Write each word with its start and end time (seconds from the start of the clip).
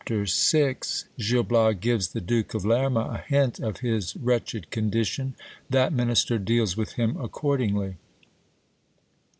—Gil 0.05 0.23
Bias 1.43 1.77
gives 1.79 2.07
the 2.07 2.21
Duke 2.21 2.55
of 2.55 2.65
Lerma 2.65 3.01
a 3.01 3.17
hint 3.19 3.59
of 3.59 3.81
his 3.81 4.15
wretched 4.15 4.71
condition. 4.71 5.35
That 5.69 5.93
minister 5.93 6.39
deals 6.39 6.75
with 6.75 6.93
him 6.93 7.17
accordingly. 7.17 7.97